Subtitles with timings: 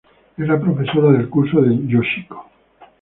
[0.35, 2.49] Es la profesora del curso de Yoshiko.